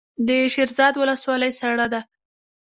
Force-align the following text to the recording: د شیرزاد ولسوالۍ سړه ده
د 0.27 0.29
شیرزاد 0.53 0.93
ولسوالۍ 0.97 1.51
سړه 1.59 1.87
ده 1.93 2.01